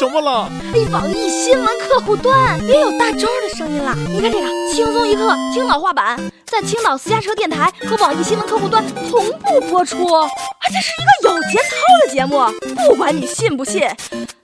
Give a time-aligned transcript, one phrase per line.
[0.00, 0.50] 什么了？
[0.72, 3.94] 哎，网易新闻客户端也有大招的声音了。
[4.08, 10.10] 你看这个，轻松一刻，青岛话版，在青岛私家车电台和网易新闻客户端同步播出。
[10.10, 10.26] 啊，
[10.68, 11.76] 这是一个有节操
[12.06, 12.40] 的节目，
[12.88, 13.82] 不管你信不信，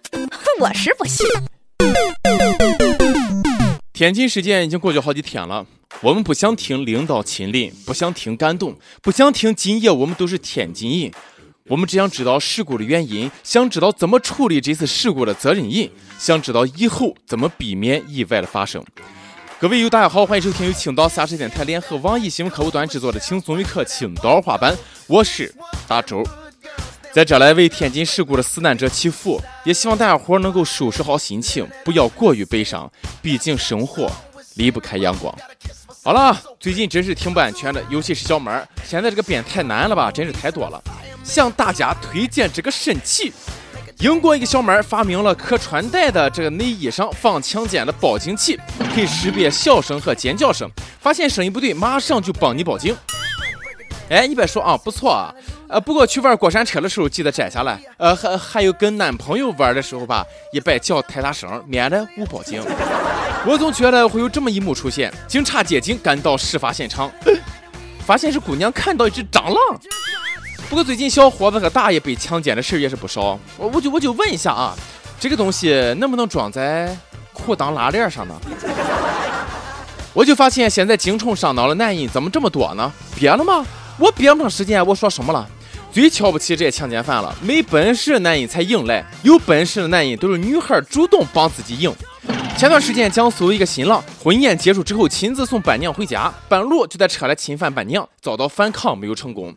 [0.60, 1.26] 我是不信。
[3.94, 5.64] 天津事件已经过去好几天了，
[6.02, 11.12] 我们不想听领导亲临，不想听感动，不想听今夜我们都是天津人。
[11.68, 18.84] 我们只想知道事故的原因，想知道怎么处理这次事故的责任人，想知道以后怎么避免意外的发生。
[19.58, 24.76] 各位友，大家好，欢迎收听由青岛三十电台联合网易新闻客户端制作的轻松一刻青岛话版，
[25.08, 25.52] 我是
[25.88, 26.22] 大周，
[27.12, 32.88] 在这来为天津事故的死难者祈福，也希望大家伙能够收拾好心情，不要过于悲伤，
[33.20, 34.08] 毕竟生活
[34.54, 35.36] 离不开阳光。
[36.06, 40.80] 好了，最近真是挺不安全的，尤其是小妹儿，现在这个变太难了吧，真是太多了。
[41.24, 43.32] 向大家推荐这个神器。
[43.98, 48.56] 英国一个小妹儿发明了可穿戴的这个内衣上放强奸的报警器，
[48.94, 52.96] 可以识别笑声和尖叫声，发现声音不对，马上就帮你报警。
[54.08, 55.34] 哎，你别说啊，不错啊。
[55.68, 57.80] 呃，不过去玩过山车的时候记得摘下来。
[57.96, 62.62] 呃，还还有跟男朋友玩的时候吧，也别叫太大声，免得误报警。
[63.46, 67.08] 我总觉得会有这么一幕出现：警察接警赶到事发现场，
[68.04, 69.56] 发现是姑娘看到一只蟑螂。
[70.68, 74.74] 不过最近小伙子和大爷被强奸的事也是不少，我我就我就问一下啊，
[75.20, 76.94] 这个东西能不能装在
[77.32, 78.34] 裤裆拉链上呢？
[80.12, 82.92] 我就发现现在精虫上脑的男人怎么这么多呢？
[83.14, 83.64] 憋了吗？
[83.96, 85.48] 我憋不长时间，我说什么了？
[85.92, 91.94] 最瞧不起这些强奸犯了，没本事的男人才硬来，有本事的男人都是女孩主动帮自己硬。
[92.56, 99.54] 前段时间江苏一个新郎婚宴结束之后亲自送伴娘回家，半路就在车里侵犯伴娘，遭到反抗没有成功。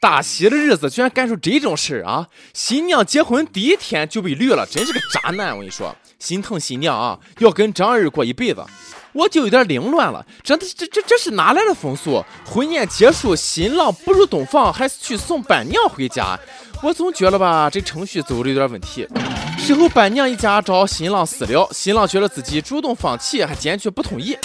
[0.00, 2.26] 大喜的日子居然干出这种事儿啊！
[2.54, 5.50] 新娘结婚第一天就被绿了，真是个渣男！
[5.50, 8.64] 我跟你说，心疼新娘啊，要跟张二过一辈子。
[9.12, 12.24] 我就有点凌乱了，这这这这是哪来的风俗？
[12.44, 16.38] 婚宴结束，新郎步入洞房，还是去送伴娘回家？
[16.82, 19.06] 我总觉得吧，这程序走的有点问题。
[19.58, 24.36] 事后伴娘一家找新郎私了，新郎觉得自己主动放弃，还坚决不同意，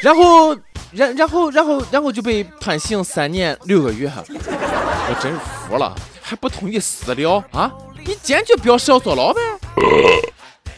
[0.00, 0.56] 然后
[0.90, 4.10] 然然后然后然后就被判刑三年六个月。
[4.28, 7.70] 我真是服了，还不同意私了啊？
[8.06, 9.40] 你坚决表示要坐牢呗？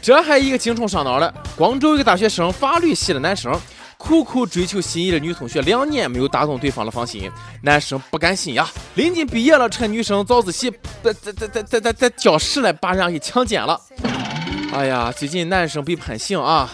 [0.07, 3.53] 这还一个精虫上脑的，广州一个大学生，法律系的男生，
[3.99, 7.29] 苦苦追求心仪的女同学，两年没有打动对方的芳心，
[7.61, 10.71] 男生不甘心呀，临近毕业了，趁女生早自习
[11.03, 13.81] 在在在在在在教室里把人家给强奸了。
[14.73, 16.71] 哎呀，最近男生被判刑啊，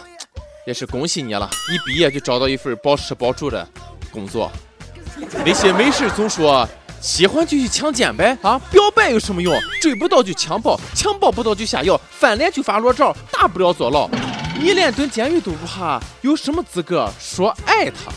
[0.67, 3.67] 也是恭喜你了，一毕业就找到一份保吃保住的
[4.11, 4.53] 工作。
[5.43, 6.69] 那些没事总说。
[7.03, 9.61] 喜欢就去强奸呗，啊，表白有什么用？
[9.81, 14.09] 追不到就强暴，强暴不到就下药，翻脸就发裸照，大不了坐牢。
[14.57, 18.13] 你连蹲监狱都不怕，有什么资格说爱他？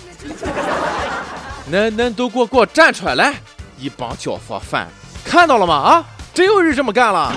[1.71, 3.15] 恁恁都给我给我站出来！
[3.15, 3.33] 来，
[3.79, 4.87] 一帮教唆犯，
[5.25, 5.73] 看到了吗？
[5.73, 7.33] 啊，真有人这么干了。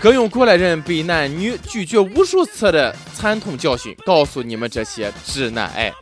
[0.00, 5.92] 更用过来人被男女拒绝无数次的惨痛教训，告诉你们这些直男癌，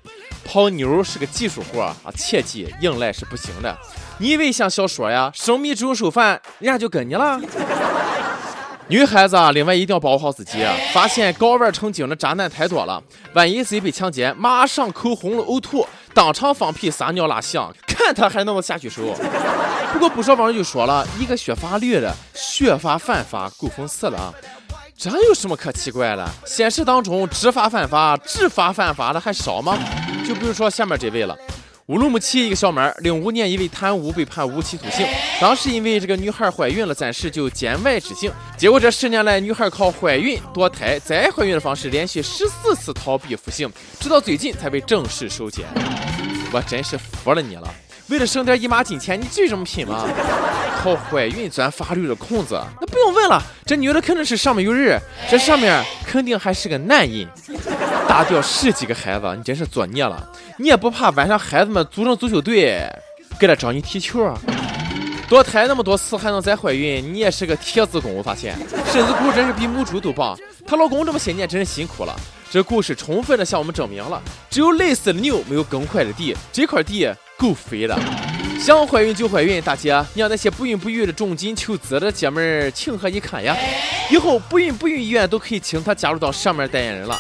[0.44, 3.76] 泡妞是个技术活啊，切记硬来是不行的。
[4.18, 7.40] 你以为像小说呀，生米煮熟饭，人家就跟你了？
[8.88, 10.64] 女孩子啊，另外一定要保护好自己。
[10.92, 13.02] 发现搞玩成精的渣男太多了，
[13.32, 19.02] 万一自己被强奸，马上口红了呕吐，当场放屁撒尿拉响，看他还能不能下去手。
[19.92, 24.34] 不过不少网友就说了，一个学法律的学法犯法，够讽刺了啊！
[24.96, 26.28] 这有什么可奇怪的？
[26.44, 29.76] 现实当中知法犯法、知法犯法的还少吗？
[30.26, 31.36] 就比如说下面这位了。
[31.92, 35.06] 乌鲁木齐一个小妹儿，零五年因为贪污被判无期徒刑。
[35.38, 38.32] 当时因为这个女孩怀孕了，暂时就监外执行。
[38.56, 43.70] 结果这十年来，女孩靠怀孕、堕胎、再怀孕的方式，连续十四次逃避服刑，
[44.00, 45.66] 直到最近才被正式收监。
[46.50, 47.69] 我真是服了你了！
[48.08, 50.08] 为了省点姨妈金钱，你至于这么拼吗？
[50.82, 54.99] 靠怀孕钻法律的空子，那不用问了，这女的肯定是上面有人，
[55.31, 57.28] 这上面肯定还是个男人。
[58.12, 60.29] 打掉十几个孩子，你真是作孽了！
[60.59, 62.87] 你也不怕晚上孩子们组成足球队，
[63.41, 64.38] 给他找你踢球啊？
[65.31, 68.14] 堕胎那么多次还能再怀孕，你也是个铁子功。
[68.14, 68.55] 我发现
[68.93, 70.38] 身子骨真是比母猪都棒。
[70.67, 72.14] 她老公这么些年真是辛苦了。
[72.50, 74.20] 这故事充分的向我们证明了，
[74.50, 76.37] 只有累死的牛，没有更坏的地。
[76.53, 77.99] 这块地够肥的。
[78.61, 83.56] 想怀孕就怀孕，大姐，你让那些不孕不育的重金求子的姐们儿情何以堪呀？
[84.11, 87.19] 以后不孕不育医院都可以请她加入到上面代言人了。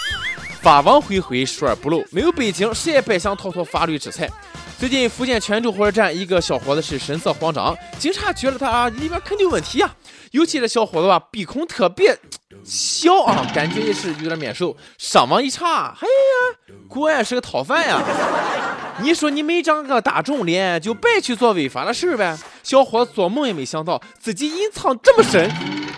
[0.62, 2.04] 法网恢恢，疏而不漏。
[2.12, 4.30] 没有背景，谁也别想逃脱法律制裁。
[4.78, 9.90] 最近福建泉州火车站，一个小伙子是神色慌张，警察觉得他啊里面肯定有问题呀。
[10.30, 12.16] 尤其这小伙子吧，鼻孔特别
[12.62, 14.76] 小啊，感觉也是有点面熟。
[14.98, 18.00] 上网一查，哎呀，果然是个逃犯呀！
[19.02, 22.38] 你说你没长个大众脸，就白去做违法的事呗？
[22.62, 25.50] 小伙子做梦也没想到，自己隐藏这么深，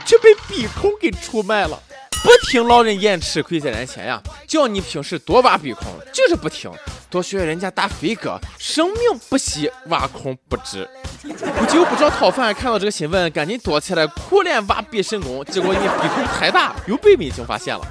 [0.07, 1.79] 却被鼻孔给出卖了。
[2.25, 4.19] 不听老人言，吃亏在眼前呀！
[4.49, 6.71] 叫你平时多挖鼻孔，就是不听。
[7.11, 10.89] 多学学人家大飞哥，生命不息，挖孔不止。
[11.23, 17.87] 不久，不少逃犯看到这个新闻，赶紧躲起来苦练挖鼻神功，结果你鼻孔太大，又被民警发现了。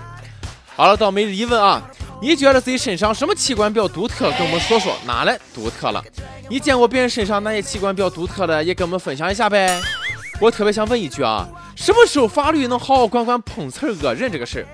[0.75, 1.79] 好了，到每日一问啊，
[2.19, 4.31] 你觉得自己身上什么器官比较独特？
[4.31, 6.03] 跟我们说说哪来独特了？
[6.49, 8.63] 你见过别人身上哪些器官比较独特的？
[8.63, 9.79] 也跟我们分享一下呗。
[10.41, 11.47] 我特别想问一句啊。
[11.83, 14.67] 什么时候法律能好好管管碰瓷儿讹人这个事儿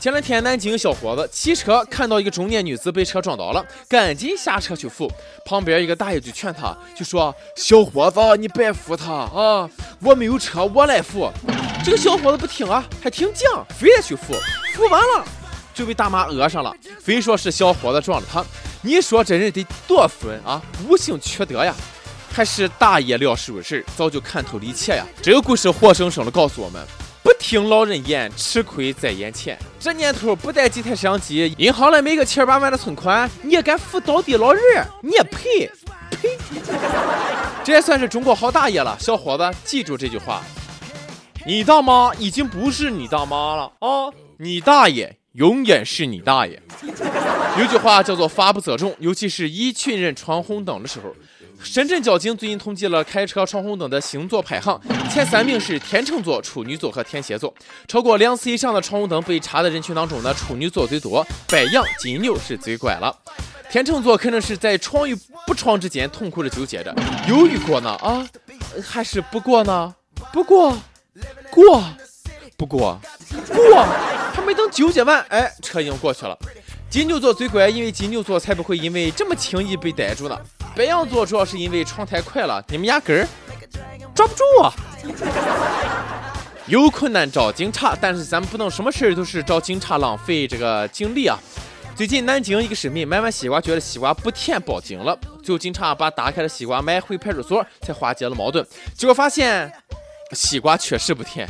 [0.00, 5.08] 前两天南京小伙子骑车看到一个中年女子被车撞倒了，赶紧下车去扶。
[5.44, 9.70] 旁边一个大爷就劝他，就说：“小伙子，你别扶他啊，
[10.00, 11.30] 我没有车，我来扶。”
[11.84, 14.34] 这个小伙子不听啊，还挺犟，非得去扶。
[14.74, 15.24] 扶完了
[15.72, 18.44] 就被大妈讹上了，非说是小伙子撞了他。
[18.82, 21.72] 你说这人得多损啊，无性缺德呀！
[22.36, 25.06] 还是大爷料事如神，早就看透了一切呀！
[25.22, 26.86] 这个故事活生生的告诉我们：
[27.22, 29.58] 不听老人言，吃亏在眼前。
[29.80, 34.62] 这年头不带几台摄像机，银行里没个七八万的存款，你也敢扶倒地老人？
[35.00, 35.66] 你也配？
[36.10, 36.36] 呸！
[37.64, 40.42] 这也算是中国好大爷了，小伙子，记住这句话：
[41.46, 44.12] 你大妈已经不是你大妈了啊！
[44.36, 46.62] 你大爷永远是你大爷。
[47.58, 51.16] 有句话叫做“法不责众”，尤其是一群人闯红灯的时候。
[51.62, 54.80] 深圳交警最近统计了开车闯红灯的星座排行，
[55.10, 57.52] 前三名是天秤座、处女座和天蝎座。
[57.88, 63.14] 超过两次以上的闯红灯被查的人群当中呢，处女座最多，白羊、金牛是最乖了。
[63.70, 65.14] 天秤座可能是在闯与
[65.46, 66.94] 不闯之间痛苦的纠结着，
[67.28, 68.26] 犹豫过呢啊，
[68.82, 69.94] 还是不过呢？
[70.32, 70.70] 不过，
[71.50, 71.84] 过，
[72.56, 72.98] 不过，
[73.48, 73.86] 过，
[74.32, 76.38] 还没等纠结完，哎，车已经过去了。
[76.88, 80.38] 金牛座最乖，因为金牛座才不会因为这么轻易被逮住呢。
[80.76, 83.26] 白羊座主要是因为闯太快了，你们压根儿
[84.14, 84.70] 抓不住啊！
[86.66, 91.38] 有困难找警察，但是咱们不能什么事儿都是找警察浪费这个精力啊。
[91.94, 95.18] 最近南京一个市民买完西瓜，觉得西瓜不甜，报警了。
[95.42, 98.66] 最后警察把打开的西瓜买回派出所，才化解了矛盾。
[98.94, 99.72] 结果发现
[100.32, 101.48] 西瓜确实不甜。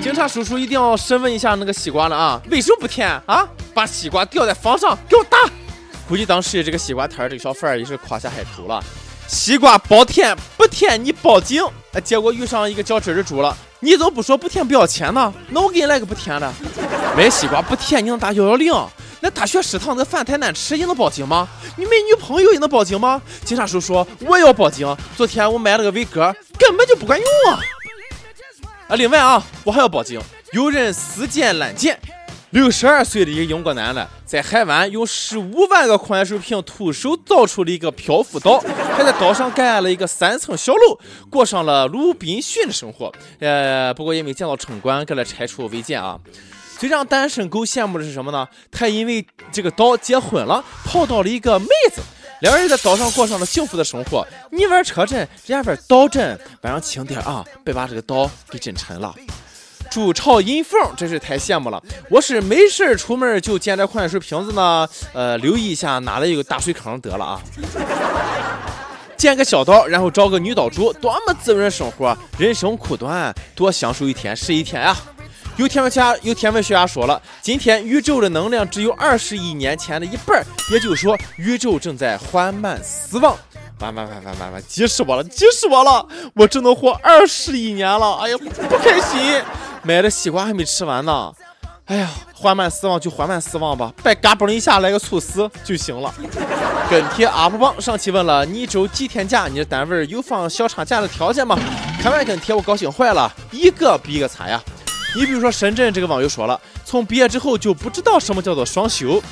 [0.00, 2.40] 警察叔叔一定要审问一下那个西瓜了啊！
[2.48, 3.48] 为什么不甜啊？
[3.74, 5.38] 把西瓜吊在房上，给我打！
[6.10, 8.82] 估计当时这个西瓜摊儿这个小贩儿也是夸下海口了。
[9.28, 11.64] 西瓜包甜不甜，你报警。
[12.02, 13.56] 结果遇上一个较真的主了。
[13.78, 15.32] 你怎么不说不甜不要钱呢？
[15.50, 16.52] 那我给你来个不甜的。
[17.16, 18.74] 买西瓜不甜，你能打幺幺零？
[19.20, 21.48] 那大学食堂的饭太难吃，也能报警吗？
[21.76, 23.22] 你没女朋友也能报警吗？
[23.44, 24.92] 警察叔叔，我也要报警。
[25.16, 27.60] 昨天我买了个伟哥，根本就不管用啊！
[28.88, 30.20] 啊，另外啊，我还要报警，
[30.50, 31.96] 有人私建滥建。
[32.50, 38.58] 六十二岁的一个英国男的，在海湾用十五万个矿泉水瓶徒手造出了一个漂浮岛，
[38.96, 40.98] 还在岛上盖了一个三层小楼，
[41.30, 43.12] 过上了鲁滨逊的生活。
[43.38, 46.18] 呃，不过也没见到城管给他拆除违建啊。
[46.76, 48.48] 最让单身狗羡慕的是什么呢？
[48.72, 52.02] 他因为这个岛结婚了，泡到了一个妹子，
[52.40, 54.26] 两人在岛上过上了幸福的生活。
[54.50, 59.14] 你玩车震，人家玩岛震，晚上轻点啊，别把这个岛给震沉了。
[59.90, 61.82] 筑巢引凤，真是太羡慕了。
[62.08, 67.42] 我是没事出门就捡点矿泉水瓶子呢，呃，留意一下哪里有大水坑得了啊。
[69.16, 72.16] 建个小岛，然后找个女岛主，多么滋润生活。
[72.38, 74.96] 人生苦短，多享受一天是一天呀。
[75.56, 80.42] 有天文学家有天文学家说了，今天宇宙的能量只有二十亿年前的一半，
[80.72, 83.36] 也就是说，宇宙正在缓慢死亡。
[83.80, 86.06] 完完完完完完，急死我了，急死我了！
[86.34, 89.42] 我只能活二十亿年了，哎呀，不开心。
[89.82, 91.32] 买的西瓜还没吃完呢，
[91.86, 96.12] 哎呀，缓慢死亡就缓慢死亡吧，别嘎嘣一下来个猝死就行了。
[96.88, 99.46] 跟帖 UP 榜上期问了你一周几天假？
[99.46, 101.58] 你的单位有放小长假的条件吗？
[102.02, 104.60] 看完跟帖我高兴坏了，一个比一个惨呀。
[105.16, 109.22] 你比如说深圳这个网友说了，从毕业之后就不知道什么叫做双休。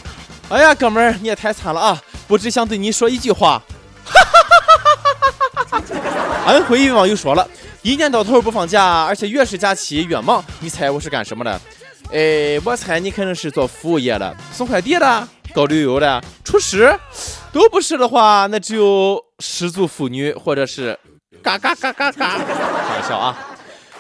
[0.49, 2.02] 哎呀，哥们儿你也太惨了啊！
[2.26, 3.62] 我只想对你说一句话。
[4.05, 7.47] 哈哈哈哈哈哈哈哈哈安徽一位网友说了。
[7.88, 10.45] 一年到头不放假，而且越是假期越忙。
[10.61, 11.59] 你猜我是干什么的？
[12.12, 16.95] 哎，我猜你肯定是做服务业的，送快递的，搞旅游的，厨师。
[17.50, 20.99] 都不是的话，那只有失足妇女或者是
[21.42, 22.37] 嘎嘎嘎嘎嘎。
[22.37, 23.35] 开玩笑啊！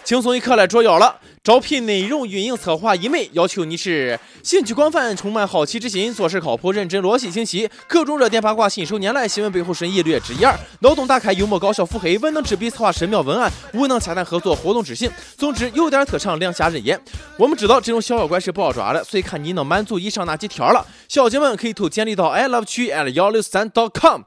[0.04, 1.16] 轻松一刻来捉妖了。
[1.48, 15.10] 招聘内容运营策划一枚，要求你是兴趣广泛、充满好奇之心、做事靠谱、认真、逻辑清晰、各种热点八卦信手拈来、新闻背后深意略知一二、脑洞大开、幽默搞笑、腹黑、文能执笔策划深妙文案、武能洽谈合作、活动执行。
[15.38, 17.00] 总之有点特长，两下人言。
[17.38, 20.86] 我们知道这种小妖怪是不好抓的，所以看你能满足以上哪几条了。
[21.08, 24.20] 小姐们可以投简历到 i love 曲 at 幺六三 dot com。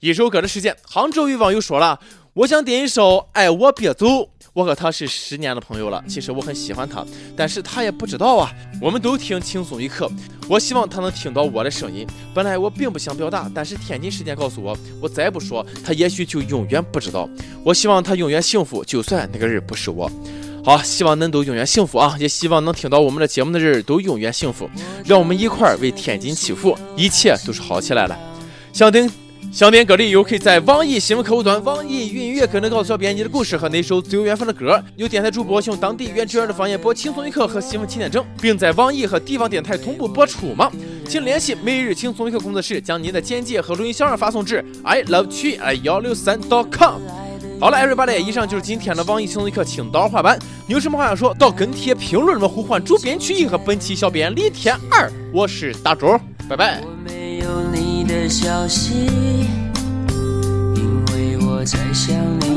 [0.00, 2.00] 一首歌的时间，杭州一网友说了，
[2.34, 4.06] 我想点一首《爱我别走》。
[4.58, 8.50] 我和他是十年的朋友了，其实我很喜欢他，但是他也不知道啊。
[8.82, 10.10] 我们都听轻松一刻，
[10.48, 12.04] 我希望他能听到我的声音。
[12.34, 17.30] 本来我并不想表达，但是天津时间告诉我，我再不说，他也许就永远不知道。
[17.62, 20.10] 我希望他永远幸福，就算那个人不是我。
[20.64, 22.16] 好，希望恁都永远幸福啊！
[22.18, 24.68] 也希望能听到我们的节目的人都永远幸福。
[25.04, 28.18] 让我们一块儿为天津祈福，一切都是好起来了。
[28.72, 29.27] 想听。
[29.50, 34.80] 想点歌的友可以在网易新闻客户端、网易云音乐跟着告诉小编你的故事和那首最有缘分的歌。
[34.94, 40.70] 有电台主播用当地原汁原味的方言播《轻松一刻》和新闻七点整，并在网易和地方电台同步播出吗？
[41.08, 47.00] 请联系每日轻松一刻工作室，将您的简介和录音小样发送至 i love 曲 i 幺六三 dot com。
[47.58, 50.38] 好了，everybody，以上就是今天的网易轻松一刻青岛话版。
[50.66, 55.10] 你有什么话想说，到跟帖评论里面呼唤主编曲艺和本期小编李天二。
[55.32, 56.82] 我是大周，拜拜。
[57.02, 58.94] 没有你的消息，
[60.74, 62.47] 因为我在想你。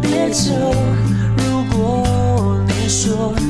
[0.00, 0.52] 别走，
[1.36, 3.49] 如果你说。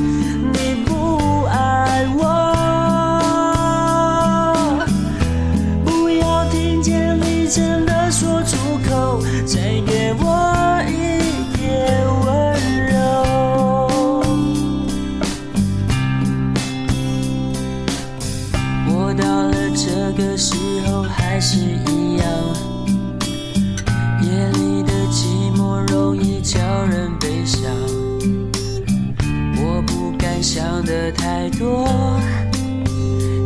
[31.12, 31.86] 太多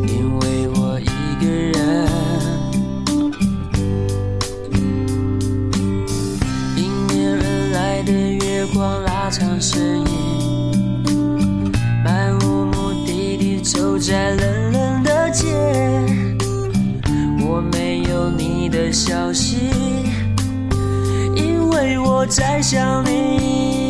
[0.06, 2.09] 因为我一个人
[6.76, 11.73] 迎面而来的月光拉长身影
[12.04, 15.47] 漫无目的地走在冷冷的街。
[17.40, 19.56] 我没有你的消息
[21.35, 23.84] 因为我在想你。